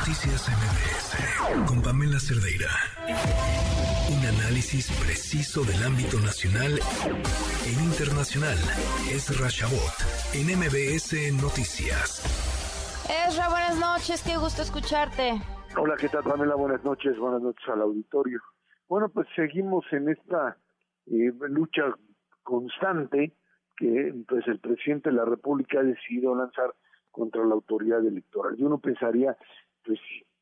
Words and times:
Noticias 0.00 0.48
MBS 0.48 1.68
con 1.68 1.82
Pamela 1.82 2.18
Cerdeira. 2.18 2.72
Un 4.08 4.24
análisis 4.24 4.88
preciso 4.98 5.60
del 5.60 5.76
ámbito 5.84 6.16
nacional 6.20 6.72
e 6.72 7.72
internacional. 7.84 8.56
Es 9.12 9.28
Rashabot 9.38 9.92
en 10.32 10.56
MBS 10.56 11.12
Noticias. 11.36 12.24
Esra, 13.28 13.50
buenas 13.50 13.78
noches, 13.78 14.22
qué 14.24 14.38
gusto 14.38 14.62
escucharte. 14.62 15.38
Hola, 15.76 15.96
¿qué 16.00 16.08
tal 16.08 16.24
Pamela? 16.24 16.54
Buenas 16.54 16.82
noches, 16.82 17.18
buenas 17.18 17.42
noches 17.42 17.68
al 17.68 17.82
auditorio. 17.82 18.40
Bueno, 18.88 19.10
pues 19.10 19.28
seguimos 19.36 19.84
en 19.92 20.08
esta 20.08 20.56
eh, 21.08 21.30
lucha 21.50 21.94
constante 22.42 23.36
que 23.76 24.14
pues 24.26 24.48
el 24.48 24.60
presidente 24.60 25.10
de 25.10 25.16
la 25.16 25.26
República 25.26 25.80
ha 25.80 25.82
decidido 25.82 26.34
lanzar 26.34 26.74
contra 27.10 27.44
la 27.44 27.52
autoridad 27.52 28.04
electoral. 28.06 28.54
Y 28.58 28.62
uno 28.62 28.78
pensaría, 28.78 29.36
pues, 29.84 29.98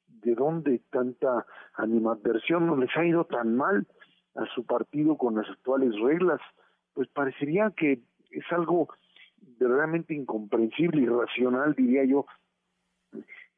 ¿de 0.07 0.35
dónde 0.35 0.81
tanta 0.91 1.47
animadversión? 1.75 2.67
¿No 2.67 2.77
les 2.77 2.95
ha 2.97 3.05
ido 3.05 3.25
tan 3.25 3.57
mal 3.57 3.87
a 4.35 4.47
su 4.55 4.65
partido 4.65 5.17
con 5.17 5.37
las 5.37 5.49
actuales 5.49 5.99
reglas? 6.01 6.41
Pues 6.95 7.09
parecería 7.09 7.73
que 7.77 8.01
es 8.31 8.45
algo 8.51 8.89
verdaderamente 9.59 10.15
incomprensible, 10.15 11.03
irracional, 11.03 11.75
diría 11.75 12.05
yo. 12.05 12.27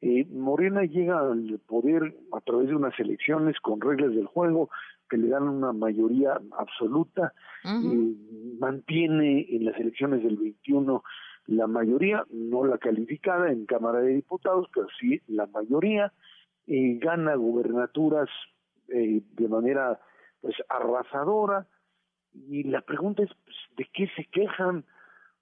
Eh, 0.01 0.25
Morena 0.31 0.83
llega 0.83 1.19
al 1.19 1.59
poder 1.67 2.15
a 2.33 2.41
través 2.41 2.69
de 2.69 2.75
unas 2.75 2.99
elecciones 2.99 3.59
con 3.59 3.79
reglas 3.79 4.15
del 4.15 4.25
juego 4.25 4.69
que 5.07 5.17
le 5.17 5.27
dan 5.27 5.47
una 5.47 5.73
mayoría 5.73 6.39
absoluta, 6.57 7.33
eh, 7.65 8.15
mantiene 8.59 9.45
en 9.49 9.65
las 9.65 9.77
elecciones 9.77 10.23
del 10.23 10.37
21 10.37 11.03
la 11.47 11.67
mayoría, 11.67 12.23
no 12.29 12.65
la 12.65 12.77
calificada 12.77 13.51
en 13.51 13.65
Cámara 13.65 13.99
de 13.99 14.15
Diputados, 14.15 14.67
pero 14.73 14.87
sí 14.99 15.21
la 15.27 15.47
mayoría, 15.47 16.13
gana 16.67 17.35
gubernaturas 17.35 18.29
eh, 18.87 19.21
de 19.33 19.47
manera 19.47 19.99
pues 20.41 20.55
arrasadora. 20.69 21.67
Y 22.33 22.63
la 22.63 22.81
pregunta 22.81 23.23
es 23.23 23.29
pues, 23.43 23.57
de 23.77 23.87
qué 23.93 24.09
se 24.15 24.25
quejan, 24.25 24.85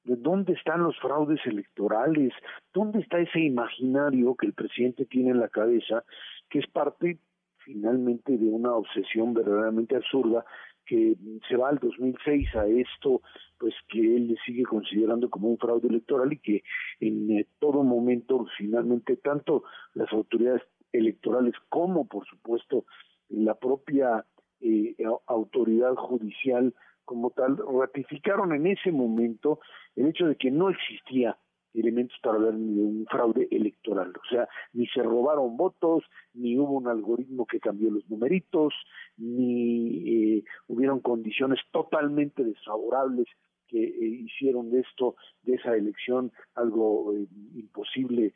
de 0.03 0.15
dónde 0.15 0.53
están 0.53 0.83
los 0.83 0.97
fraudes 0.99 1.39
electorales, 1.45 2.33
dónde 2.73 2.99
está 2.99 3.19
ese 3.19 3.39
imaginario 3.39 4.35
que 4.35 4.47
el 4.47 4.53
presidente 4.53 5.05
tiene 5.05 5.31
en 5.31 5.39
la 5.39 5.49
cabeza, 5.49 6.03
que 6.49 6.59
es 6.59 6.67
parte 6.67 7.19
finalmente 7.57 8.37
de 8.37 8.45
una 8.45 8.73
obsesión 8.73 9.33
verdaderamente 9.33 9.95
absurda 9.95 10.45
que 10.89 11.15
se 11.47 11.55
va 11.55 11.69
al 11.69 11.77
2006 11.77 12.55
a 12.55 12.65
esto, 12.65 13.21
pues 13.59 13.75
que 13.89 13.99
él 13.99 14.35
sigue 14.43 14.63
considerando 14.63 15.29
como 15.29 15.49
un 15.49 15.59
fraude 15.59 15.87
electoral 15.87 16.33
y 16.33 16.39
que 16.39 16.63
en 16.99 17.29
eh, 17.31 17.47
todo 17.59 17.83
momento 17.83 18.47
finalmente 18.57 19.17
tanto 19.17 19.63
las 19.93 20.11
autoridades 20.11 20.63
electorales 20.91 21.53
como 21.69 22.07
por 22.07 22.25
supuesto 22.25 22.85
la 23.29 23.53
propia 23.53 24.25
eh, 24.61 24.95
autoridad 25.27 25.93
judicial 25.93 26.73
como 27.05 27.29
tal 27.29 27.57
ratificaron 27.79 28.53
en 28.53 28.65
ese 28.65 28.91
momento 28.91 29.59
el 29.95 30.07
hecho 30.07 30.25
de 30.25 30.37
que 30.37 30.49
no 30.49 30.69
existía 30.69 31.37
elementos 31.73 32.17
para 32.21 32.35
hablar 32.35 32.53
de 32.53 32.81
un 32.81 33.05
fraude 33.09 33.47
electoral. 33.51 34.09
O 34.09 34.29
sea, 34.29 34.47
ni 34.73 34.87
se 34.87 35.03
robaron 35.03 35.57
votos, 35.57 36.03
ni 36.33 36.57
hubo 36.57 36.73
un 36.73 36.87
algoritmo 36.87 37.45
que 37.45 37.59
cambió 37.59 37.91
los 37.91 38.09
numeritos, 38.09 38.73
ni 39.17 40.37
eh, 40.37 40.43
hubieron 40.67 40.99
condiciones 40.99 41.59
totalmente 41.71 42.43
desfavorables 42.43 43.27
que 43.69 43.83
eh, 43.83 44.23
hicieron 44.25 44.71
de 44.71 44.79
esto, 44.81 45.15
de 45.43 45.55
esa 45.55 45.75
elección, 45.75 46.31
algo 46.55 47.13
eh, 47.15 47.27
imposible 47.55 48.33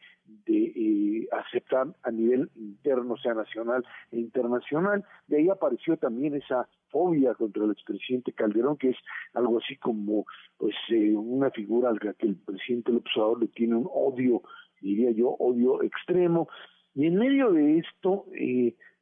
eh, 0.84 1.28
aceptar 1.32 1.88
a 2.04 2.12
nivel 2.12 2.50
interno, 2.56 3.18
sea 3.18 3.34
nacional 3.34 3.86
e 4.12 4.20
internacional. 4.20 5.04
De 5.28 5.38
ahí 5.38 5.50
apareció 5.50 5.98
también 5.98 6.36
esa 6.36 6.68
fobia 6.90 7.34
contra 7.36 7.66
el 7.66 7.72
expresidente 7.72 8.34
Calderón, 8.34 8.78
que 8.78 8.90
es 8.90 8.98
algo 9.34 9.60
así 9.60 9.78
como 9.78 10.26
pues 10.58 10.76
una 11.16 11.50
figura 11.52 11.90
al 11.90 12.00
que 12.00 12.14
el 12.20 12.36
presidente 12.36 12.92
López 12.92 13.14
Obrador 13.16 13.42
le 13.42 13.48
tiene 13.48 13.76
un 13.76 13.90
odio, 13.92 14.42
diría 14.82 15.12
yo, 15.12 15.30
odio 15.40 15.82
extremo. 15.84 16.48
Y 16.94 17.08
en 17.08 17.16
medio 17.16 17.52
de 17.52 17.80
esto, 17.80 18.26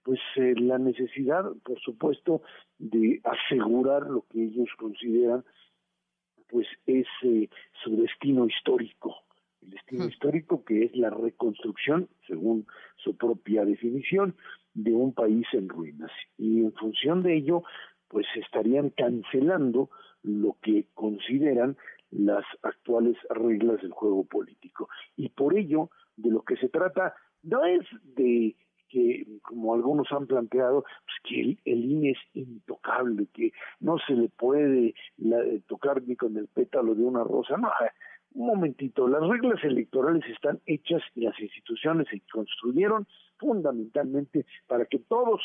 pues 0.03 0.19
la 0.37 0.77
necesidad, 0.77 1.43
por 1.63 1.79
supuesto, 1.81 2.41
de 2.77 3.21
asegurar 3.23 4.03
lo 4.03 4.25
que 4.29 4.43
ellos 4.43 4.69
consideran 4.77 5.43
pues 6.51 6.67
es 6.85 7.07
eh, 7.23 7.49
su 7.83 7.95
destino 7.95 8.45
histórico, 8.45 9.23
destino 9.71 10.05
histórico 10.05 10.63
que 10.63 10.85
es 10.85 10.95
la 10.95 11.09
reconstrucción, 11.09 12.07
según 12.27 12.67
su 12.97 13.17
propia 13.17 13.65
definición, 13.65 14.35
de 14.73 14.93
un 14.93 15.13
país 15.13 15.47
en 15.53 15.67
ruinas. 15.67 16.11
Y 16.37 16.59
en 16.59 16.73
función 16.73 17.23
de 17.23 17.35
ello, 17.35 17.63
pues 18.07 18.27
estarían 18.35 18.91
cancelando 18.91 19.89
lo 20.23 20.57
que 20.61 20.85
consideran 20.93 21.77
las 22.11 22.45
actuales 22.61 23.17
reglas 23.29 23.81
del 23.81 23.91
juego 23.91 24.25
político. 24.25 24.89
Y 25.15 25.29
por 25.29 25.57
ello, 25.57 25.89
de 26.17 26.29
lo 26.29 26.43
que 26.43 26.57
se 26.57 26.69
trata 26.69 27.15
no 27.43 27.65
es 27.65 27.85
de 28.03 28.55
que, 28.89 29.25
como 29.41 29.73
algunos 29.73 30.11
han 30.11 30.27
planteado, 30.27 30.83
pues 30.83 31.17
que 31.23 31.57
el, 31.63 31.85
INE 31.85 32.11
es 32.11 32.17
intocable, 32.33 33.27
que 33.33 33.53
no 33.79 33.97
se 34.05 34.13
le 34.13 34.27
puede 34.27 34.93
tocar 35.67 36.03
ni 36.03 36.15
con 36.15 36.35
el 36.35 36.47
pétalo 36.47 36.93
de 36.93 37.03
una 37.03 37.23
rosa. 37.23 37.55
No, 37.57 37.69
un 38.33 38.47
momentito, 38.47 39.07
las 39.07 39.21
reglas 39.27 39.63
electorales 39.63 40.23
están 40.29 40.59
hechas 40.65 41.01
y 41.15 41.21
las 41.21 41.39
instituciones 41.39 42.07
se 42.09 42.21
construyeron 42.31 43.07
fundamentalmente 43.37 44.45
para 44.67 44.85
que 44.85 44.99
todos 44.99 45.41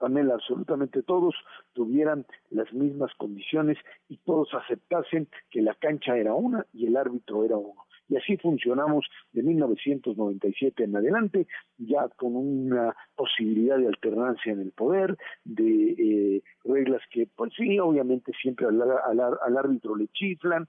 Pamela, 0.00 0.34
absolutamente 0.34 1.02
todos 1.02 1.34
tuvieran 1.74 2.24
las 2.48 2.72
mismas 2.72 3.12
condiciones 3.18 3.76
y 4.08 4.16
todos 4.16 4.48
aceptasen 4.54 5.28
que 5.50 5.60
la 5.60 5.74
cancha 5.74 6.16
era 6.16 6.32
una 6.32 6.64
y 6.72 6.86
el 6.86 6.96
árbitro 6.96 7.44
era 7.44 7.58
uno. 7.58 7.84
Y 8.08 8.16
así 8.16 8.36
funcionamos 8.38 9.06
de 9.32 9.42
1997 9.42 10.82
en 10.82 10.96
adelante, 10.96 11.46
ya 11.76 12.08
con 12.16 12.34
una 12.34 12.96
posibilidad 13.14 13.78
de 13.78 13.86
alternancia 13.86 14.52
en 14.52 14.60
el 14.60 14.72
poder, 14.72 15.16
de 15.44 15.92
eh, 15.92 16.42
reglas 16.64 17.02
que, 17.10 17.28
pues 17.36 17.52
sí, 17.56 17.78
obviamente 17.78 18.32
siempre 18.40 18.66
al, 18.66 18.80
al 18.82 19.56
árbitro 19.56 19.94
le 19.94 20.08
chiflan, 20.08 20.66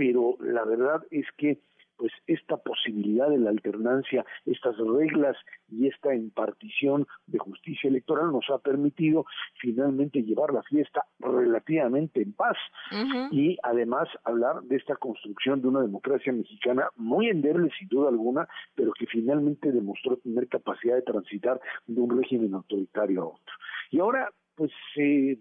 pero 0.00 0.36
la 0.40 0.64
verdad 0.64 1.02
es 1.10 1.26
que 1.36 1.58
pues 1.98 2.10
esta 2.26 2.56
posibilidad 2.56 3.28
de 3.28 3.36
la 3.36 3.50
alternancia, 3.50 4.24
estas 4.46 4.74
reglas 4.78 5.36
y 5.68 5.88
esta 5.88 6.14
impartición 6.14 7.06
de 7.26 7.38
justicia 7.38 7.88
electoral 7.88 8.32
nos 8.32 8.48
ha 8.48 8.56
permitido 8.56 9.26
finalmente 9.60 10.22
llevar 10.22 10.54
la 10.54 10.62
fiesta 10.62 11.04
relativamente 11.18 12.22
en 12.22 12.32
paz 12.32 12.56
y 13.30 13.58
además 13.62 14.08
hablar 14.24 14.62
de 14.62 14.76
esta 14.76 14.96
construcción 14.96 15.60
de 15.60 15.68
una 15.68 15.82
democracia 15.82 16.32
mexicana 16.32 16.88
muy 16.96 17.28
endeble 17.28 17.70
sin 17.78 17.88
duda 17.88 18.08
alguna, 18.08 18.48
pero 18.74 18.92
que 18.98 19.04
finalmente 19.04 19.70
demostró 19.70 20.16
tener 20.16 20.48
capacidad 20.48 20.94
de 20.94 21.02
transitar 21.02 21.60
de 21.86 22.00
un 22.00 22.18
régimen 22.18 22.54
autoritario 22.54 23.20
a 23.20 23.26
otro. 23.26 23.54
Y 23.90 24.00
ahora, 24.00 24.30
pues 24.54 24.70
eh, 24.96 25.38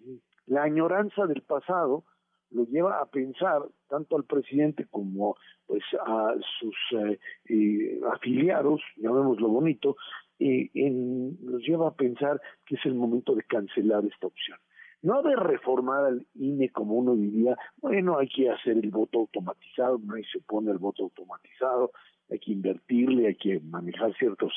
la 0.48 0.64
añoranza 0.64 1.26
del 1.26 1.44
pasado, 1.44 2.04
lo 2.52 2.66
lleva 2.66 3.00
a 3.00 3.06
pensar 3.06 3.62
tanto 3.88 4.18
al 4.18 4.24
presidente 4.24 4.86
como 4.90 5.36
pues 5.66 5.84
a 6.06 6.34
sus 6.60 6.76
eh, 7.00 7.20
eh, 7.46 8.00
afiliados, 8.12 8.82
llamémoslo 8.98 9.50
bonito, 9.50 9.96
eh, 10.40 10.70
en, 10.74 11.38
los 11.44 11.62
lleva 11.64 11.90
a 11.90 11.96
pensar 11.96 12.42
que 12.66 12.76
es 12.76 12.86
el 12.86 12.96
momento 12.96 13.36
de 13.36 13.44
cancelar 13.44 14.04
esta 14.06 14.28
opción. 14.28 14.58
No 15.02 15.22
de 15.22 15.36
reformar 15.36 16.06
al 16.06 16.28
INE 16.36 16.70
como 16.70 16.96
uno 16.96 17.16
diría, 17.16 17.56
bueno, 17.78 18.18
hay 18.18 18.28
que 18.28 18.50
hacer 18.50 18.78
el 18.78 18.90
voto 18.90 19.20
automatizado, 19.20 19.98
no 20.00 20.16
se 20.32 20.40
pone 20.42 20.72
el 20.72 20.78
voto 20.78 21.04
automatizado, 21.04 21.92
hay 22.30 22.40
que 22.40 22.52
invertirle, 22.52 23.28
hay 23.28 23.36
que 23.36 23.60
manejar 23.62 24.14
ciertos 24.16 24.52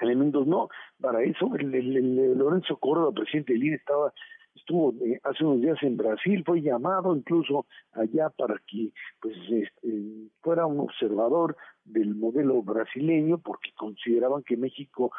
elementos. 0.00 0.46
No, 0.46 0.68
para 1.00 1.22
eso 1.22 1.50
el, 1.56 2.36
Lorenzo 2.36 2.76
Córdoba, 2.76 3.12
presidente 3.12 3.52
del 3.52 3.64
INE, 3.64 3.76
estaba 3.76 4.12
estuvo 4.54 4.92
eh, 5.04 5.18
hace 5.24 5.44
unos 5.44 5.62
días 5.62 5.78
en 5.82 5.96
Brasil, 5.96 6.42
fue 6.44 6.60
llamado 6.60 7.16
incluso 7.16 7.66
allá 7.92 8.30
para 8.30 8.60
que 8.66 8.92
pues 9.20 9.36
este, 9.50 10.30
fuera 10.40 10.66
un 10.66 10.80
observador 10.80 11.56
del 11.84 12.14
modelo 12.14 12.62
brasileño 12.62 13.38
porque 13.38 13.72
consideraban 13.72 14.42
que 14.42 14.56
México 14.56 15.10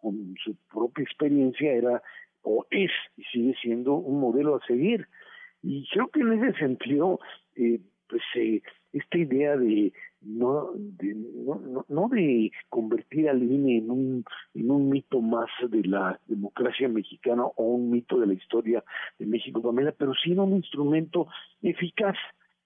con 0.00 0.34
su 0.44 0.56
propia 0.70 1.04
experiencia 1.04 1.72
era 1.72 2.02
o 2.42 2.66
es 2.70 2.90
y 3.16 3.22
sigue 3.24 3.54
siendo 3.62 3.94
un 3.94 4.20
modelo 4.20 4.56
a 4.56 4.66
seguir 4.66 5.08
y 5.62 5.86
creo 5.88 6.08
que 6.08 6.20
en 6.20 6.32
ese 6.32 6.58
sentido 6.58 7.20
eh, 7.56 7.80
pues 8.08 8.22
eh, 8.34 8.62
esta 8.92 9.18
idea 9.18 9.56
de 9.56 9.92
no 10.20 10.70
de, 10.74 11.14
no, 11.14 11.84
no, 11.88 12.08
de 12.08 12.52
convertir 12.68 13.28
al 13.28 13.42
INE 13.42 13.78
en 13.78 13.90
un, 13.90 14.24
en 14.54 14.70
un 14.70 14.88
mito 14.88 15.20
más 15.20 15.48
de 15.68 15.82
la 15.84 16.20
democracia 16.26 16.88
mexicana 16.88 17.44
o 17.44 17.64
un 17.64 17.90
mito 17.90 18.20
de 18.20 18.26
la 18.26 18.34
historia 18.34 18.84
de 19.18 19.26
México, 19.26 19.60
Pamela, 19.60 19.92
pero 19.92 20.12
sí 20.14 20.32
un 20.32 20.56
instrumento 20.56 21.26
eficaz 21.62 22.16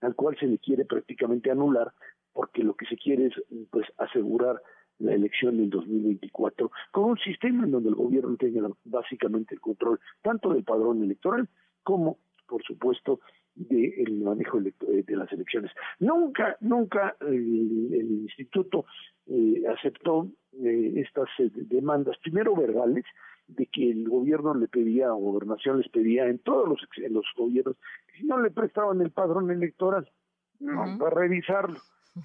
al 0.01 0.15
cual 0.15 0.37
se 0.39 0.47
le 0.47 0.59
quiere 0.59 0.85
prácticamente 0.85 1.51
anular 1.51 1.93
porque 2.33 2.63
lo 2.63 2.75
que 2.75 2.87
se 2.87 2.97
quiere 2.97 3.27
es 3.27 3.35
pues 3.71 3.87
asegurar 3.97 4.61
la 4.99 5.15
elección 5.15 5.57
del 5.57 5.71
2024 5.71 6.71
con 6.91 7.05
un 7.05 7.19
sistema 7.19 7.65
en 7.65 7.71
donde 7.71 7.89
el 7.89 7.95
gobierno 7.95 8.37
tenga 8.37 8.69
básicamente 8.85 9.55
el 9.55 9.61
control 9.61 10.01
tanto 10.23 10.53
del 10.53 10.65
padrón 10.65 11.03
electoral 11.03 11.49
como, 11.83 12.19
por 12.47 12.63
supuesto, 12.63 13.21
del 13.57 14.21
manejo 14.23 14.61
eh, 14.61 15.03
de 15.07 15.17
las 15.17 15.33
elecciones. 15.33 15.73
Nunca, 15.99 16.57
nunca 16.61 17.17
el, 17.21 18.21
instituto 18.23 18.85
eh, 19.27 19.63
aceptó 19.69 20.29
eh, 20.63 20.93
estas 20.97 21.29
demandas, 21.39 22.17
primero 22.19 22.55
verbales, 22.55 23.05
de 23.49 23.67
que 23.67 23.91
el 23.91 24.09
gobierno 24.09 24.55
le 24.55 24.69
pedía, 24.69 25.13
o 25.13 25.19
gobernación 25.19 25.79
les 25.79 25.89
pedía 25.89 26.27
en 26.27 26.39
todos 26.41 26.69
los, 26.69 26.81
en 26.97 27.15
los 27.15 27.25
gobiernos, 27.37 27.77
si 28.17 28.25
no 28.25 28.41
le 28.41 28.51
prestaban 28.51 29.01
el 29.01 29.11
padrón 29.11 29.51
electoral, 29.51 30.11
no, 30.59 30.99
para 30.99 31.15
revisarlo, 31.15 31.79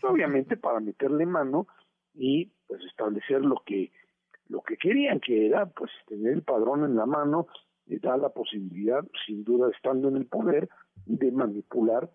obviamente 0.03 0.57
para 0.57 0.79
meterle 0.79 1.25
mano 1.25 1.67
y 2.13 2.51
pues 2.67 2.81
establecer 2.85 3.41
lo 3.41 3.61
que 3.65 3.91
lo 4.47 4.61
que 4.61 4.75
querían 4.75 5.19
que 5.19 5.47
era 5.47 5.65
pues 5.65 5.91
tener 6.07 6.33
el 6.33 6.43
padrón 6.43 6.83
en 6.83 6.95
la 6.95 7.05
mano 7.05 7.47
da 7.99 8.17
la 8.17 8.29
posibilidad 8.29 9.03
sin 9.25 9.43
duda 9.43 9.69
estando 9.75 10.07
en 10.07 10.17
el 10.17 10.25
poder 10.25 10.69
de 11.05 11.31
manipular 11.31 12.09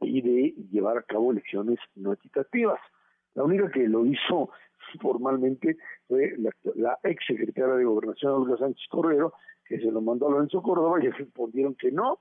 y 0.00 0.20
de 0.20 0.54
llevar 0.70 0.98
a 0.98 1.02
cabo 1.02 1.32
elecciones 1.32 1.78
no 1.94 2.12
equitativas 2.12 2.80
la 3.38 3.44
única 3.44 3.70
que 3.70 3.86
lo 3.88 4.04
hizo 4.04 4.50
formalmente 5.00 5.76
fue 6.08 6.34
la, 6.38 6.98
ex 7.04 7.24
secretaria 7.24 7.74
de 7.74 7.84
Gobernación, 7.84 8.32
Olga 8.32 8.56
Sánchez 8.56 8.88
Correro, 8.90 9.32
que 9.64 9.78
se 9.78 9.92
lo 9.92 10.00
mandó 10.00 10.26
a 10.26 10.32
Lorenzo 10.32 10.60
Córdoba 10.60 10.98
y 11.00 11.08
respondieron 11.08 11.76
que 11.76 11.92
no, 11.92 12.18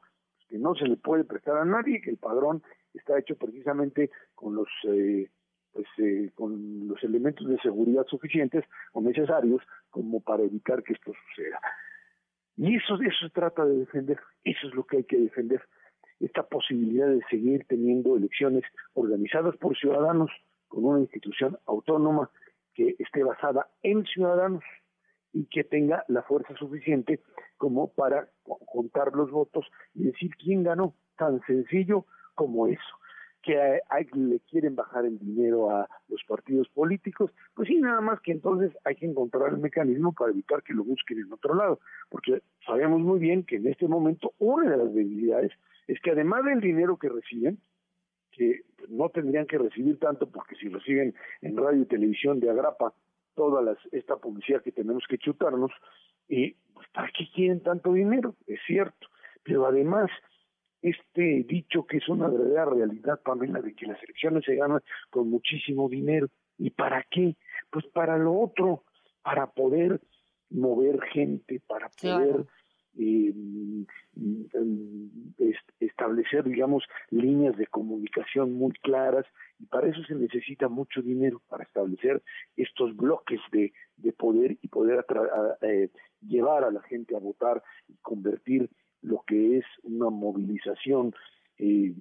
que 0.48 0.60
no 0.60 0.76
se 0.76 0.86
le 0.86 0.98
puede 0.98 1.24
prestar 1.24 1.58
a 1.58 1.66
nadie, 1.66 2.02
que 2.02 2.12
el 2.12 2.18
padrón 2.18 2.62
está 2.94 3.18
hecho 3.18 3.36
precisamente 3.36 4.12
con 4.36 4.54
los 4.54 4.68
eh, 4.88 5.30
pues 5.74 5.88
eh, 5.98 6.32
con 6.36 6.88
los 6.88 7.04
elementos 7.04 7.48
de 7.48 7.58
seguridad 7.62 8.06
suficientes 8.06 8.64
o 8.94 9.02
necesarios 9.02 9.62
como 9.90 10.22
para 10.22 10.44
evitar 10.44 10.84
que 10.84 10.94
esto 10.94 11.14
suceda. 11.30 11.60
Y 12.58 12.76
eso, 12.76 12.96
eso 12.96 13.18
se 13.22 13.30
trata 13.30 13.66
de 13.66 13.78
defender, 13.78 14.20
eso 14.44 14.68
es 14.68 14.74
lo 14.74 14.84
que 14.86 14.98
hay 14.98 15.04
que 15.04 15.18
defender, 15.18 15.62
esta 16.20 16.44
posibilidad 16.44 17.08
de 17.08 17.22
seguir 17.30 17.66
teniendo 17.68 18.18
elecciones 18.18 18.64
organizadas 18.94 19.56
por 19.58 19.78
ciudadanos 19.78 20.32
con 20.68 20.86
una 20.86 21.00
institución 21.00 21.58
autónoma 21.68 22.32
que 22.74 22.96
esté 22.98 23.24
basada 23.24 23.68
en 23.84 24.04
ciudadanos 24.06 24.64
y 25.34 25.46
que 25.46 25.64
tenga 25.64 26.04
la 26.08 26.24
fuerza 26.24 26.56
suficiente 26.56 27.22
como 27.58 27.94
para 27.94 28.28
contar 28.66 29.14
los 29.14 29.30
votos 29.30 29.66
y 29.94 30.06
decir 30.06 30.32
quién 30.38 30.64
ganó, 30.64 30.96
tan 31.16 31.42
sencillo 31.46 32.06
como 32.34 32.68
eso. 32.68 32.82
Que 33.42 33.80
le 34.14 34.40
quieren 34.42 34.76
bajar 34.76 35.06
el 35.06 35.20
dinero 35.20 35.72
a 35.72 35.88
los 36.10 36.22
partidos 36.28 36.68
políticos, 36.70 37.32
pues 37.54 37.70
sí, 37.70 37.80
nada 37.80 38.02
más 38.02 38.20
que 38.22 38.34
entonces 38.34 38.76
hay 38.84 38.96
que 38.96 39.06
encontrar 39.06 39.54
el 39.54 39.60
mecanismo 39.60 40.14
para 40.14 40.32
evitar 40.32 40.64
que 40.64 40.74
lo 40.74 40.84
busquen 40.84 41.20
en 41.20 41.32
otro 41.32 41.56
lado, 41.56 41.80
porque 42.10 42.42
sabemos 42.66 43.00
muy 43.00 43.20
bien 43.20 43.44
que 43.44 43.56
en 43.56 43.68
este 43.68 43.88
momento 43.88 44.34
una 44.40 44.72
de 44.72 44.78
las 44.78 44.94
debilidades 44.94 45.52
es 45.88 46.00
que 46.02 46.12
además 46.12 46.44
del 46.44 46.60
dinero 46.60 46.98
que 46.98 47.10
reciben, 47.10 47.60
que 48.32 48.62
no 48.90 49.10
tendrían 49.10 49.48
que 49.48 49.58
recibir 49.58 49.98
tanto 50.00 50.30
porque 50.30 50.56
si 50.56 50.68
reciben 50.68 51.16
en 51.42 51.58
radio 51.58 51.82
y 51.82 51.86
televisión 51.86 52.40
de 52.40 52.50
agrapa 52.50 52.94
toda 53.34 53.62
las, 53.62 53.78
esta 53.92 54.18
publicidad 54.18 54.62
que 54.62 54.72
tenemos 54.72 55.04
que 55.08 55.18
chutarnos, 55.18 55.72
y 56.28 56.56
pues, 56.74 56.88
¿para 56.94 57.10
qué 57.18 57.30
quieren 57.34 57.62
tanto 57.62 57.94
dinero? 57.94 58.36
Es 58.46 58.60
cierto, 58.68 59.08
pero 59.44 59.66
además 59.66 60.10
este 60.82 61.44
dicho 61.48 61.86
que 61.86 61.98
es 61.98 62.08
una 62.10 62.28
verdadera 62.28 62.66
realidad, 62.66 63.20
Pamela, 63.24 63.62
de 63.62 63.74
que 63.74 63.88
las 63.88 64.02
elecciones 64.04 64.44
se 64.46 64.56
ganan 64.56 64.82
con 65.10 65.30
muchísimo 65.30 65.90
dinero. 65.90 66.28
¿Y 66.58 66.72
para 66.72 67.06
qué? 67.10 67.36
Pues 67.70 67.86
para 67.88 68.18
lo 68.18 68.40
otro, 68.40 68.84
para 69.22 69.48
poder 69.48 70.02
mover 70.50 71.02
gente, 71.12 71.62
para 71.68 71.90
poder 71.90 72.46
eh, 72.98 73.34
establecer, 75.80 76.44
digamos, 76.46 76.84
líneas 77.10 77.56
de 77.58 77.68
comunicación 77.68 78.54
muy 78.54 78.72
claras 78.82 79.26
y 79.60 79.66
para 79.66 79.88
eso 79.88 80.04
se 80.04 80.16
necesita 80.16 80.68
mucho 80.68 81.02
dinero 81.02 81.42
para 81.48 81.64
establecer 81.64 82.22
estos 82.56 82.96
bloques 82.96 83.40
de, 83.52 83.74
de 83.98 84.14
poder 84.14 84.58
y 84.62 84.68
poder 84.68 85.06
eh, 85.62 85.90
llevar 86.22 86.64
a 86.64 86.72
la 86.72 86.82
gente 86.84 87.16
a 87.16 87.20
votar 87.20 87.62
y 87.88 87.96
convertir 87.98 88.70
lo 89.08 89.24
que 89.26 89.58
es 89.58 89.66
una 89.84 90.10
movilización 90.10 91.14
eh, 91.58 91.94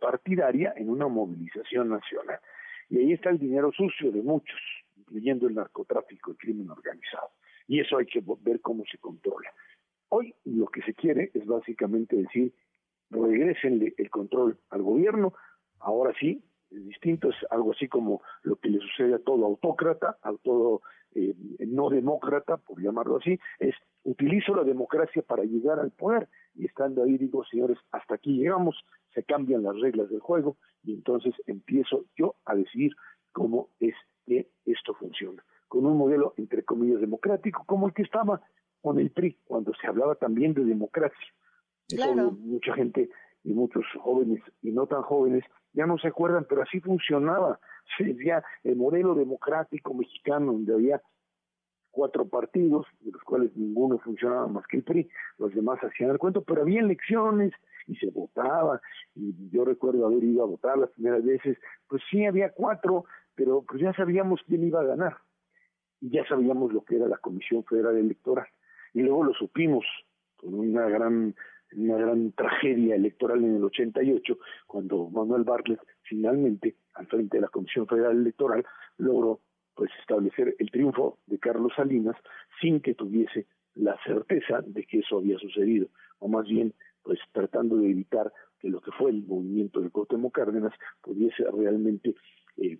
partidaria 0.00 0.74
en 0.76 0.88
una 0.88 1.06
movilización 1.06 1.90
nacional. 1.90 2.40
Y 2.88 2.98
ahí 2.98 3.12
está 3.12 3.30
el 3.30 3.38
dinero 3.38 3.70
sucio 3.72 4.10
de 4.10 4.22
muchos, 4.22 4.58
incluyendo 4.96 5.46
el 5.46 5.54
narcotráfico, 5.54 6.32
el 6.32 6.36
crimen 6.36 6.70
organizado. 6.70 7.30
Y 7.68 7.80
eso 7.80 7.98
hay 7.98 8.06
que 8.06 8.22
ver 8.40 8.60
cómo 8.60 8.84
se 8.90 8.98
controla. 8.98 9.50
Hoy 10.08 10.34
lo 10.44 10.66
que 10.66 10.82
se 10.82 10.94
quiere 10.94 11.30
es 11.34 11.46
básicamente 11.46 12.16
decir, 12.16 12.52
regresenle 13.10 13.94
el 13.96 14.10
control 14.10 14.58
al 14.70 14.82
gobierno, 14.82 15.34
ahora 15.80 16.12
sí, 16.18 16.42
es 16.70 16.84
distinto, 16.86 17.30
es 17.30 17.36
algo 17.50 17.72
así 17.72 17.88
como 17.88 18.22
lo 18.42 18.56
que 18.56 18.70
le 18.70 18.80
sucede 18.80 19.14
a 19.14 19.18
todo 19.18 19.46
autócrata, 19.46 20.18
a 20.22 20.32
todo 20.42 20.82
eh, 21.14 21.34
no 21.60 21.90
demócrata, 21.90 22.56
por 22.56 22.82
llamarlo 22.82 23.18
así, 23.18 23.38
es 23.58 23.74
utilizo 24.04 24.54
la 24.54 24.64
democracia 24.64 25.22
para 25.22 25.44
llegar 25.44 25.78
al 25.78 25.90
poder. 25.90 26.28
Y 26.54 26.66
estando 26.66 27.02
ahí 27.02 27.18
digo, 27.18 27.44
señores, 27.44 27.78
hasta 27.90 28.16
aquí 28.16 28.36
llegamos, 28.36 28.76
se 29.14 29.22
cambian 29.24 29.62
las 29.62 29.78
reglas 29.80 30.10
del 30.10 30.20
juego 30.20 30.56
y 30.82 30.92
entonces 30.94 31.34
empiezo 31.46 32.04
yo 32.16 32.36
a 32.44 32.54
decidir 32.54 32.92
cómo 33.32 33.70
es 33.80 33.94
que 34.26 34.48
esto 34.64 34.94
funciona, 34.94 35.44
con 35.68 35.86
un 35.86 35.96
modelo 35.96 36.34
entre 36.36 36.64
comillas 36.64 37.00
democrático 37.00 37.64
como 37.66 37.86
el 37.86 37.94
que 37.94 38.02
estaba 38.02 38.40
con 38.80 38.98
el 38.98 39.10
PRI, 39.10 39.38
cuando 39.44 39.72
se 39.80 39.86
hablaba 39.86 40.14
también 40.14 40.52
de 40.52 40.64
democracia. 40.64 41.34
mucha 42.32 42.74
gente 42.74 43.08
y 43.44 43.52
muchos 43.52 43.84
jóvenes 44.00 44.42
y 44.62 44.72
no 44.72 44.86
tan 44.86 45.02
jóvenes 45.02 45.44
ya 45.72 45.86
no 45.86 45.98
se 45.98 46.08
acuerdan, 46.08 46.46
pero 46.48 46.62
así 46.62 46.80
funcionaba. 46.80 47.60
Decía 47.98 48.42
el 48.62 48.76
modelo 48.76 49.14
democrático 49.14 49.94
mexicano, 49.94 50.52
donde 50.52 50.74
había 50.74 51.02
cuatro 51.90 52.26
partidos, 52.26 52.86
de 53.00 53.12
los 53.12 53.22
cuales 53.22 53.56
ninguno 53.56 53.98
funcionaba 53.98 54.48
más 54.48 54.66
que 54.66 54.78
el 54.78 54.82
PRI, 54.82 55.08
los 55.38 55.54
demás 55.54 55.78
hacían 55.82 56.10
el 56.10 56.18
cuento, 56.18 56.42
pero 56.42 56.62
había 56.62 56.80
elecciones 56.80 57.52
y 57.86 57.94
se 57.96 58.10
votaba, 58.10 58.80
y 59.14 59.32
yo 59.50 59.64
recuerdo 59.64 60.06
haber 60.06 60.24
ido 60.24 60.42
a 60.42 60.46
votar 60.46 60.78
las 60.78 60.90
primeras 60.90 61.24
veces, 61.24 61.56
pues 61.86 62.02
sí 62.10 62.24
había 62.24 62.50
cuatro, 62.50 63.04
pero 63.36 63.62
pues 63.62 63.80
ya 63.80 63.92
sabíamos 63.92 64.40
quién 64.46 64.66
iba 64.66 64.80
a 64.80 64.84
ganar, 64.84 65.18
y 66.00 66.10
ya 66.10 66.26
sabíamos 66.26 66.72
lo 66.72 66.82
que 66.84 66.96
era 66.96 67.06
la 67.06 67.18
Comisión 67.18 67.62
Federal 67.64 67.96
Electoral 67.96 68.46
y 68.94 69.02
luego 69.02 69.24
lo 69.24 69.34
supimos 69.34 69.84
con 70.36 70.54
una 70.54 70.88
gran 70.88 71.34
una 71.76 71.96
gran 71.96 72.32
tragedia 72.32 72.94
electoral 72.94 73.44
en 73.44 73.56
el 73.56 73.64
88 73.64 74.38
cuando 74.66 75.08
Manuel 75.10 75.44
Bartlett 75.44 75.80
finalmente 76.02 76.76
al 76.94 77.06
frente 77.06 77.36
de 77.36 77.42
la 77.42 77.48
Comisión 77.48 77.86
Federal 77.86 78.16
Electoral 78.16 78.64
logró 78.98 79.40
pues 79.74 79.90
establecer 80.00 80.54
el 80.58 80.70
triunfo 80.70 81.18
de 81.26 81.38
Carlos 81.38 81.72
Salinas 81.76 82.16
sin 82.60 82.80
que 82.80 82.94
tuviese 82.94 83.46
la 83.74 83.98
certeza 84.04 84.60
de 84.64 84.84
que 84.84 85.00
eso 85.00 85.18
había 85.18 85.38
sucedido 85.38 85.88
o 86.20 86.28
más 86.28 86.46
bien 86.46 86.72
pues 87.02 87.18
tratando 87.32 87.76
de 87.76 87.90
evitar 87.90 88.32
que 88.58 88.68
lo 88.68 88.80
que 88.80 88.92
fue 88.92 89.10
el 89.10 89.22
movimiento 89.26 89.80
de 89.80 89.90
Cotemo 89.90 90.30
Cárdenas 90.30 90.72
pudiese 91.02 91.44
realmente 91.50 92.14
eh, 92.56 92.78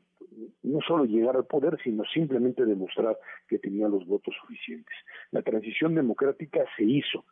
no 0.63 0.81
solo 0.81 1.05
llegar 1.05 1.37
al 1.37 1.47
poder, 1.47 1.79
sino 1.83 2.05
simplemente 2.05 2.65
demostrar 2.65 3.19
que 3.49 3.59
tenía 3.59 3.89
los 3.89 4.07
votos 4.07 4.35
suficientes. 4.41 4.95
La 5.31 5.43
transición 5.43 5.95
democrática 5.95 6.65
se 6.77 6.85
hizo, 6.85 7.25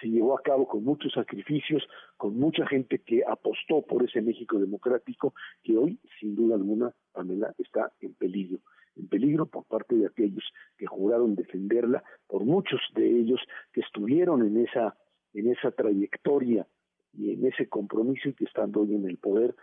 se 0.00 0.08
llevó 0.08 0.38
a 0.38 0.42
cabo 0.42 0.66
con 0.66 0.84
muchos 0.84 1.12
sacrificios, 1.12 1.86
con 2.16 2.38
mucha 2.38 2.66
gente 2.66 2.98
que 2.98 3.22
apostó 3.26 3.82
por 3.82 4.04
ese 4.04 4.20
México 4.20 4.58
democrático 4.58 5.34
que 5.62 5.76
hoy, 5.76 5.98
sin 6.20 6.34
duda 6.34 6.56
alguna, 6.56 6.92
Pamela, 7.12 7.54
está 7.58 7.92
en 8.00 8.14
peligro. 8.14 8.58
En 8.96 9.08
peligro 9.08 9.46
por 9.46 9.64
parte 9.64 9.94
de 9.94 10.06
aquellos 10.06 10.44
que 10.78 10.86
juraron 10.86 11.34
defenderla, 11.34 12.02
por 12.26 12.44
muchos 12.44 12.80
de 12.94 13.06
ellos 13.06 13.40
que 13.72 13.80
estuvieron 13.80 14.46
en 14.46 14.64
esa, 14.64 14.96
en 15.34 15.50
esa 15.50 15.70
trayectoria 15.70 16.66
y 17.12 17.32
en 17.32 17.46
ese 17.46 17.68
compromiso 17.68 18.28
y 18.28 18.34
que 18.34 18.44
estando 18.44 18.80
hoy 18.80 18.94
en 18.94 19.06
el 19.06 19.18
poder, 19.18 19.54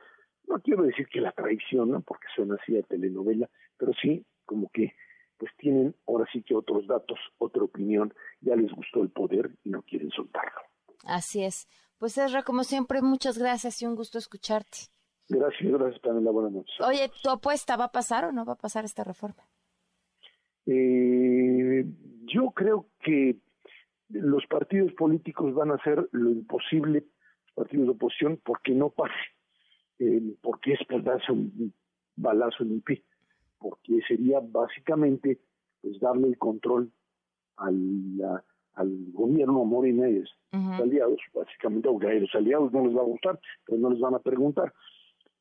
no 0.47 0.59
quiero 0.59 0.83
decir 0.83 1.07
que 1.07 1.21
la 1.21 1.31
traición, 1.31 1.91
¿no? 1.91 2.01
porque 2.01 2.27
suena 2.35 2.57
así 2.61 2.77
a 2.77 2.83
telenovela, 2.83 3.49
pero 3.77 3.93
sí 3.93 4.25
como 4.45 4.69
que 4.69 4.93
pues 5.43 5.57
tienen 5.57 5.93
ahora 6.07 6.25
sí 6.31 6.41
que 6.41 6.55
otros 6.55 6.87
datos, 6.87 7.19
otra 7.37 7.63
opinión, 7.63 8.13
ya 8.39 8.55
les 8.55 8.71
gustó 8.71 9.01
el 9.01 9.09
poder 9.09 9.51
y 9.65 9.71
no 9.71 9.81
quieren 9.81 10.09
soltarlo. 10.11 10.61
Así 11.03 11.43
es. 11.43 11.67
Pues 11.97 12.17
Ezra, 12.17 12.43
como 12.43 12.63
siempre, 12.63 13.01
muchas 13.01 13.37
gracias 13.37 13.81
y 13.81 13.85
un 13.85 13.95
gusto 13.95 14.17
escucharte. 14.17 14.87
Gracias, 15.27 15.69
gracias, 15.69 15.99
Pamela. 15.99 16.31
Buenas 16.31 16.53
noches. 16.53 16.73
Oye, 16.79 17.11
¿tu 17.21 17.29
apuesta 17.29 17.75
va 17.75 17.85
a 17.85 17.91
pasar 17.91 18.23
o 18.23 18.31
no 18.31 18.45
va 18.45 18.53
a 18.53 18.57
pasar 18.57 18.85
esta 18.85 19.03
reforma? 19.03 19.43
Eh, 20.65 21.83
yo 22.23 22.51
creo 22.51 22.87
que 23.01 23.35
los 24.07 24.45
partidos 24.45 24.93
políticos 24.93 25.53
van 25.53 25.71
a 25.71 25.75
hacer 25.75 26.07
lo 26.13 26.29
imposible, 26.29 27.03
los 27.47 27.53
partidos 27.53 27.87
de 27.87 27.91
oposición, 27.91 28.39
porque 28.45 28.71
no 28.71 28.91
pase. 28.91 29.13
Eh, 29.99 30.37
porque 30.41 30.71
es 30.71 31.03
darse 31.03 31.33
un 31.33 31.73
balazo 32.15 32.63
en 32.63 32.71
un 32.71 32.81
pie, 32.81 33.03
porque 33.63 34.01
sería 34.05 34.41
básicamente 34.41 35.39
pues 35.81 35.97
darle 36.01 36.27
el 36.27 36.37
control 36.37 36.91
al, 37.55 38.43
al 38.73 39.11
gobierno 39.13 39.63
Morena 39.63 40.09
y 40.09 40.21
sus 40.51 40.81
aliados, 40.81 41.19
básicamente, 41.33 41.87
aunque 41.87 42.07
a 42.07 42.13
los 42.13 42.35
aliados 42.35 42.73
no 42.73 42.85
les 42.85 42.95
va 42.95 43.01
a 43.01 43.05
gustar, 43.05 43.39
pues 43.65 43.79
no 43.79 43.89
les 43.89 44.01
van 44.01 44.15
a 44.15 44.19
preguntar. 44.19 44.73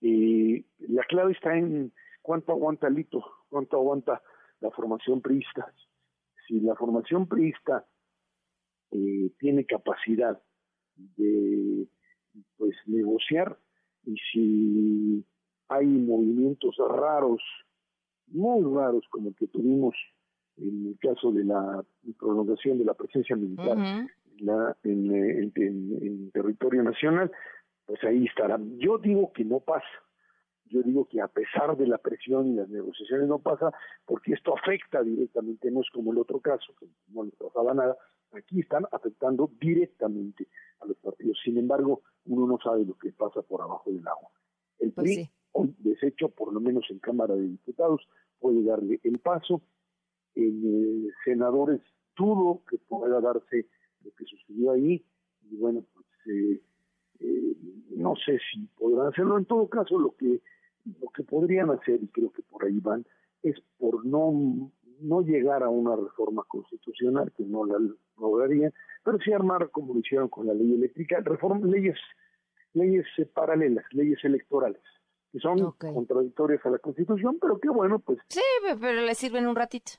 Y 0.01 0.65
la 0.79 1.03
clave 1.03 1.33
está 1.33 1.57
en 1.59 1.93
cuánto 2.23 2.53
aguanta 2.53 2.89
Lito, 2.89 3.25
cuánto 3.49 3.77
aguanta 3.77 4.23
la 4.61 4.71
formación 4.71 5.21
priista. 5.21 5.73
Si 6.47 6.61
la 6.61 6.77
formación 6.77 7.27
priista 7.27 7.85
eh, 8.93 9.33
tiene 9.41 9.67
capacidad 9.67 10.41
de 10.95 11.89
pues 12.57 12.77
negociar 12.87 13.59
y 14.05 14.17
si 14.33 15.27
hay 15.69 15.87
movimientos 15.87 16.77
raros, 16.79 17.43
muy 18.33 18.75
raros 18.75 19.05
como 19.11 19.29
el 19.29 19.35
que 19.35 19.47
tuvimos 19.47 19.95
en 20.57 20.87
el 20.87 20.99
caso 20.99 21.33
de 21.33 21.45
la 21.45 21.85
prolongación 22.19 22.79
de 22.79 22.85
la 22.85 22.95
presencia 22.95 23.37
militar 23.37 24.07
la, 24.39 24.77
en, 24.83 25.53
en, 25.55 26.31
territorio 26.33 26.83
nacional, 26.83 27.31
pues 27.87 28.03
ahí 28.05 28.25
estará. 28.25 28.59
Yo 28.79 28.99
digo 28.99 29.33
que 29.33 29.45
no 29.45 29.61
pasa. 29.61 29.87
Yo 30.67 30.83
digo 30.83 31.07
que 31.07 31.21
a 31.21 31.29
pesar 31.29 31.77
de 31.77 31.87
la 31.87 31.99
presión 31.99 32.49
y 32.49 32.55
las 32.55 32.69
negociaciones 32.69 33.29
no 33.29 33.39
pasa, 33.39 33.73
porque 34.07 34.33
esto 34.33 34.57
afecta 34.57 35.03
directamente, 35.03 35.71
no 35.71 35.81
es 35.83 35.91
como 35.91 36.13
el 36.13 36.19
otro 36.19 36.41
caso, 36.41 36.75
que 36.79 36.87
no 37.09 37.25
les 37.25 37.35
pasaba 37.35 37.75
nada, 37.75 37.97
aquí 38.33 38.61
están 38.61 38.87
afectando 38.91 39.51
directamente 39.61 40.49
a 40.81 40.87
los 40.87 40.97
partidos. 40.99 41.39
Sin 41.45 41.59
embargo, 41.59 42.03
uno 42.25 42.47
no 42.47 42.59
sabe 42.63 42.87
lo 42.87 42.95
que 42.95 43.13
pasa 43.13 43.43
por 43.43 43.61
abajo 43.61 43.91
del 43.91 44.07
agua. 44.09 44.31
El 44.79 44.93
pues 44.93 45.05
PRI, 45.05 45.31
hoy 45.53 45.75
deshecho, 45.79 46.29
por 46.29 46.53
lo 46.53 46.61
menos 46.61 46.85
en 46.91 46.99
Cámara 46.99 47.35
de 47.35 47.49
Diputados, 47.49 48.07
puede 48.39 48.63
darle 48.65 49.01
el 49.03 49.19
paso. 49.19 49.63
En 50.35 50.63
eh, 50.65 51.11
senadores 51.25 51.81
dudo 52.17 52.63
que 52.69 52.79
pueda 52.79 53.21
darse 53.21 53.67
lo 54.03 54.11
que 54.13 54.25
sucedió 54.25 54.73
ahí. 54.73 55.05
Y 55.51 55.57
bueno, 55.57 55.85
pues 55.95 56.07
eh, 56.27 56.61
eh, 57.21 57.57
no 57.91 58.15
sé 58.17 58.39
si 58.53 58.67
podrán 58.79 59.09
hacerlo. 59.09 59.39
En 59.39 59.45
todo 59.45 59.69
caso, 59.69 59.99
lo 59.99 60.17
que 60.17 60.41
lo 61.01 61.09
que 61.11 61.23
podrían 61.23 61.71
hacer, 61.71 62.03
y 62.03 62.09
creo 62.09 62.33
que 62.33 62.43
por 62.43 62.65
ahí 62.65 62.81
van, 62.81 63.05
es 63.43 63.61
por 63.79 64.05
no 64.05 64.73
no 65.01 65.21
llegar 65.21 65.63
a 65.63 65.69
una 65.69 65.97
reforma 65.97 66.45
constitucional, 66.45 67.33
que 67.37 67.45
no 67.45 67.65
la 67.65 67.77
lograrían, 68.17 68.73
pero 69.05 69.19
sí 69.19 69.33
armar, 69.33 69.71
como 69.71 69.95
lo 69.95 70.01
hicieron 70.01 70.29
con 70.29 70.47
la 70.47 70.55
ley 70.55 70.75
eléctrica, 70.75 71.21
reformas, 71.21 71.69
leyes, 71.69 71.99
leyes 72.73 73.07
paralelas, 73.35 73.85
leyes 73.91 74.23
electorales, 74.25 74.83
que 75.33 75.39
son 75.39 75.73
contradictorias 75.79 76.65
a 76.67 76.71
la 76.71 76.79
Constitución, 76.79 77.39
pero 77.41 77.59
que 77.59 77.71
bueno, 77.71 77.99
pues... 77.99 78.19
Sí, 78.29 78.41
pero 78.81 79.03
le 79.03 79.15
sirven 79.15 79.47
un 79.47 79.57
ratito 79.57 79.93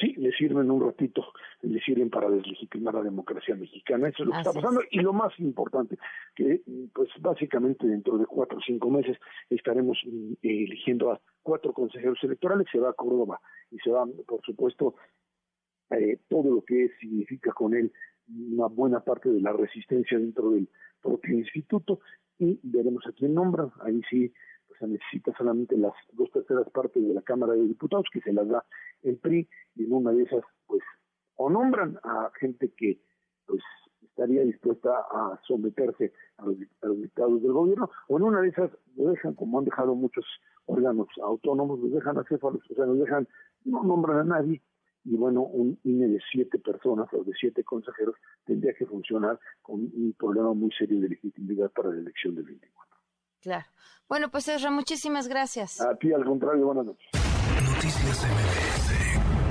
sí, 0.00 0.14
le 0.16 0.32
sirven 0.32 0.70
un 0.70 0.80
ratito, 0.84 1.24
le 1.62 1.80
sirven 1.80 2.10
para 2.10 2.30
deslegitimar 2.30 2.94
la 2.94 3.02
democracia 3.02 3.54
mexicana. 3.54 4.08
Eso 4.08 4.22
es 4.22 4.26
lo 4.26 4.32
que 4.32 4.38
está 4.38 4.52
pasando. 4.52 4.80
Y 4.90 5.00
lo 5.00 5.12
más 5.12 5.38
importante, 5.38 5.98
que 6.34 6.62
pues 6.94 7.08
básicamente 7.20 7.86
dentro 7.86 8.18
de 8.18 8.26
cuatro 8.26 8.58
o 8.58 8.60
cinco 8.60 8.90
meses 8.90 9.16
estaremos 9.50 9.98
mm, 10.04 10.34
eligiendo 10.42 11.10
a 11.10 11.20
cuatro 11.42 11.72
consejeros 11.72 12.18
electorales, 12.22 12.66
se 12.70 12.78
va 12.78 12.90
a 12.90 12.94
Córdoba 12.94 13.40
y 13.70 13.78
se 13.78 13.90
va, 13.90 14.06
por 14.26 14.40
supuesto, 14.42 14.94
eh, 15.90 16.18
todo 16.28 16.54
lo 16.54 16.64
que 16.64 16.90
significa 17.00 17.52
con 17.52 17.74
él 17.74 17.92
una 18.28 18.66
buena 18.66 19.00
parte 19.00 19.28
de 19.28 19.40
la 19.40 19.52
resistencia 19.52 20.18
dentro 20.18 20.50
del 20.50 20.68
propio 21.02 21.36
instituto 21.36 22.00
y 22.38 22.58
veremos 22.62 23.04
a 23.06 23.12
quién 23.12 23.34
nombran. 23.34 23.70
Ahí 23.80 24.00
sí 24.08 24.32
se 24.82 24.88
necesita 24.88 25.32
solamente 25.38 25.76
las 25.76 25.92
dos 26.12 26.30
terceras 26.32 26.68
partes 26.70 27.06
de 27.06 27.14
la 27.14 27.22
Cámara 27.22 27.52
de 27.52 27.66
Diputados, 27.66 28.06
que 28.12 28.20
se 28.20 28.32
las 28.32 28.48
da 28.48 28.64
el 29.02 29.16
PRI, 29.16 29.48
y 29.76 29.84
en 29.84 29.92
una 29.92 30.10
de 30.10 30.24
esas, 30.24 30.42
pues, 30.66 30.82
o 31.36 31.48
nombran 31.48 31.98
a 32.02 32.30
gente 32.40 32.72
que, 32.76 33.00
pues, 33.46 33.62
estaría 34.02 34.42
dispuesta 34.42 34.90
a 34.90 35.40
someterse 35.46 36.12
a 36.38 36.46
los, 36.46 36.58
dictados 36.58 37.42
del 37.42 37.52
gobierno, 37.52 37.90
o 38.08 38.16
en 38.16 38.24
una 38.24 38.40
de 38.40 38.48
esas 38.48 38.70
lo 38.96 39.10
dejan, 39.10 39.34
como 39.34 39.58
han 39.58 39.64
dejado 39.64 39.94
muchos 39.94 40.24
órganos 40.66 41.06
autónomos, 41.22 41.78
los 41.78 41.92
dejan 41.92 42.18
a 42.18 42.24
céfalos, 42.24 42.62
o 42.68 42.74
sea, 42.74 42.84
los 42.86 42.98
dejan, 42.98 43.28
no 43.64 43.84
nombran 43.84 44.18
a 44.18 44.24
nadie, 44.24 44.60
y 45.04 45.16
bueno, 45.16 45.42
un 45.42 45.78
INE 45.84 46.08
de 46.08 46.20
siete 46.32 46.58
personas 46.58 47.08
o 47.12 47.22
de 47.22 47.32
siete 47.38 47.62
consejeros 47.62 48.16
tendría 48.44 48.72
que 48.74 48.86
funcionar 48.86 49.38
con 49.60 49.80
un 49.80 50.14
problema 50.18 50.52
muy 50.54 50.70
serio 50.72 51.00
de 51.00 51.08
legitimidad 51.08 51.70
para 51.70 51.90
la 51.90 52.00
elección 52.00 52.34
del 52.34 52.44
24. 52.44 52.91
Claro. 53.42 53.66
Bueno, 54.08 54.30
pues 54.30 54.46
Ezra, 54.48 54.70
muchísimas 54.70 55.28
gracias. 55.28 55.80
A 55.80 55.94
ti, 55.96 56.12
al 56.12 56.24
contrario, 56.24 56.66
buenas 56.66 56.86
noches. 56.86 57.08
Noticias 57.64 58.24
MBS 58.24 59.41